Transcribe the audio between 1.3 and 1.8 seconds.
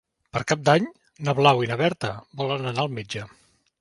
Blau i na